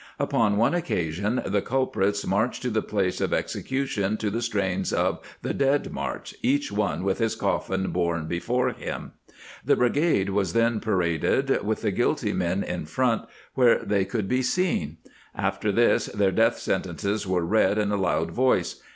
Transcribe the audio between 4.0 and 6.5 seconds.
to the strains of the" Dead March,"